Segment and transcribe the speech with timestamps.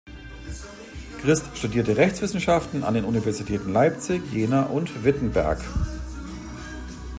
[1.19, 5.61] Christ studierte Rechtswissenschaften an den Universitäten Leipzig, Jena und Wittenberg.